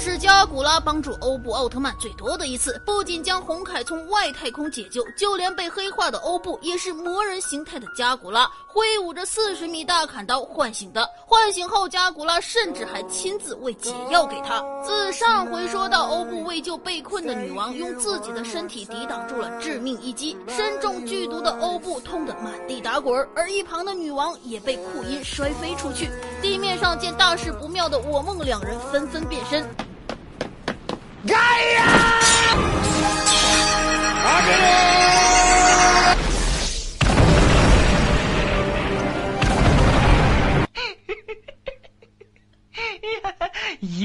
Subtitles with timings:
[0.00, 11.06] 是加古拉帮助欧布奥特曼最多的一次，不仅将红凯从外太空解救，就连被黑化的欧布也是魔人形态的加古拉挥舞着四十米大砍刀唤醒的。
[11.26, 14.64] 唤醒后，加古拉甚至还亲自喂解药给他。
[14.82, 26.08] 自上回说到，欧布为救被困的女王，用自己的身体抵挡住了致命一击，身中剧毒的欧布痛得满地打滚，而一旁的女王也被库因摔飞出去。
[26.40, 29.62] 地面上见大事不妙的我梦两人纷纷变身。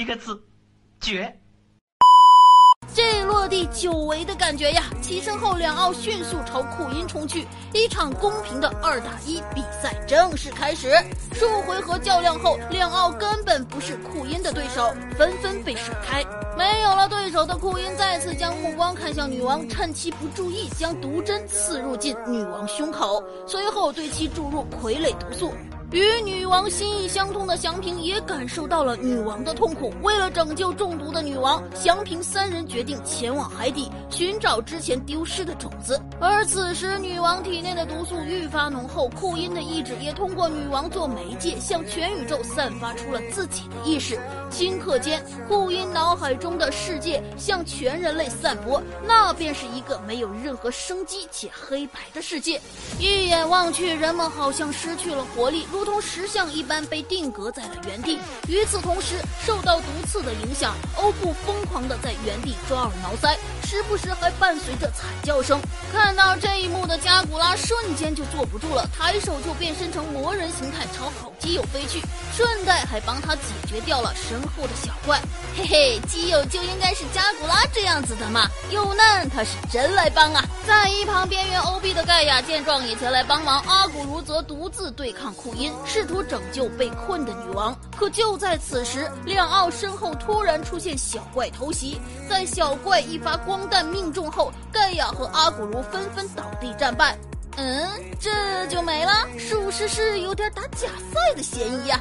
[0.06, 0.40] 一个字，
[1.02, 1.36] 绝。
[2.94, 4.84] 这落地久违的感觉呀！
[5.02, 10.96] 起身后，两奥迅速朝库因冲去，一场公平的二打一比赛正式开始。
[11.34, 16.24] 数回合较量后，两奥根本不是库因的对手，纷纷被甩开。
[16.56, 25.52] 没有了对手的库因再次将目光看向女王，趁其不注意，将毒针刺入进女王胸口，随后对其注入傀儡毒素。
[25.96, 29.94] 与女王心意相通的祥平也感受到了女王的痛苦。
[30.02, 35.98] 为了拯救中毒的女王，祥平三人决定前往海底寻找之前丢失的种子。
[36.20, 44.18] 而此时，女王体内的毒素愈发浓厚，库因的意志也通过女王做媒介，向全宇宙散发出了自己的意识。
[44.50, 52.62] 顷刻间，库因脑海中的世界向全人类散播，那便是一个没有任何生机且黑白的世界。
[52.98, 55.68] 一眼望去，人们好像失去了活力。
[55.72, 58.20] 如同石像一般被定格在了原地。
[58.48, 65.60] 与此同时，受到毒刺的影响，欧布疯狂地在原地抓耳挠腮，时不时还伴随着惨叫声。
[65.92, 71.34] 看看到这一幕的加古拉瞬间就坐不住了，抬手就变身成魔人形态朝好。
[71.46, 72.02] 基友飞去，
[72.34, 75.22] 顺带还帮他解决掉了身后的小怪。
[75.56, 80.44] 嘿嘿，基友就应该是加古拉这样子的嘛，有难他是真来帮啊！
[80.66, 85.72] 在一旁边缘 OB 的盖亚见状也前来帮忙，阿古茹则独自对抗库因。
[85.86, 97.16] 试图拯救被困的女王，可就在此时，两奥身后突然出现小怪偷袭，在小怪一发光弹命中后，盖亚和阿古茹纷纷倒地战败。
[97.58, 97.90] 嗯，
[98.20, 102.00] 这就没了，属实是有点打假赛的嫌疑啊。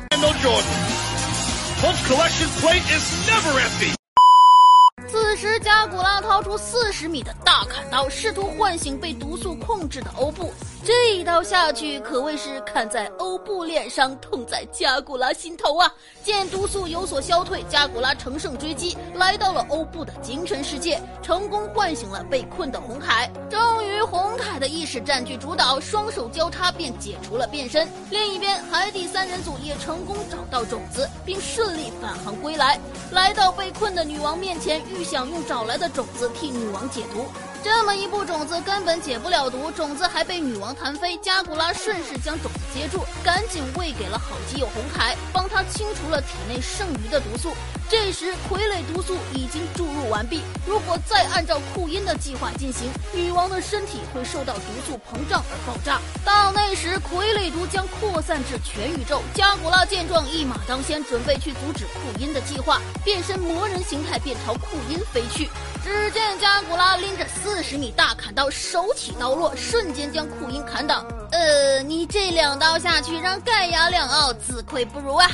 [5.37, 10.53] 时，加古拉掏出四十米的大砍刀，试图唤醒被毒素控制的欧布。
[10.85, 15.91] 这一刀下去，可谓是砍在欧布脸上，痛在加古拉心头啊！
[16.23, 23.31] 见毒素有所消退，加古拉乘胜追击，来到了欧布的精神世界，成功唤醒了被困的红凯。
[23.49, 27.89] 终于，红凯的意识占据主导，双手交叉便解除了变身。
[28.11, 32.79] 另一边，海底三人组也成功找到种子，并顺利返航归来，
[33.11, 37.27] 来到被困的女王面前，预想用找来的种子替女王解毒。
[37.65, 41.17] 这么一部种子根本解不了毒，种子还被女王弹飞。
[41.23, 47.55] 加古拉顺势将种子接住，赶紧喂给了好基友红凯，帮他清除了体内剩余的毒素。
[47.89, 56.03] 这时傀儡毒素已经注入完毕，如果再按照库因的计划进行，女王的身体会受到毒素膨胀而爆炸。
[56.23, 59.23] 到那时，傀儡毒将扩散至全宇宙。
[59.33, 65.49] 加古拉见状，一马当先，准备去阻止库因的计划，变身魔人形态便朝库因飞去。
[65.83, 71.07] 只见加古拉拎着丝四十米大砍刀，手起刀落，瞬间将库因砍倒。
[71.31, 75.31] 呃，你这两刀下去，让盖亚两奥自愧不如啊！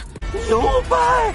[0.47, 0.61] 牛
[0.91, 1.35] 掰！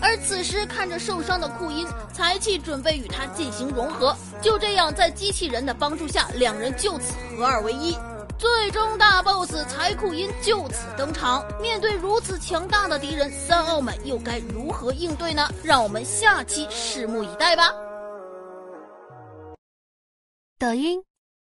[0.00, 4.16] 而此时看着受伤的库因，才气准备与他进行融合。
[4.40, 7.98] 就这样，在机器人的帮助下，两人就此合二为一。
[8.38, 11.44] 最终大 BOSS 财库因就此登场。
[11.60, 15.48] 面对如此强大的敌人，三奥们又该如何应对呢？
[15.64, 17.72] 让我们下期拭目以待吧。
[20.64, 21.13] 抖音。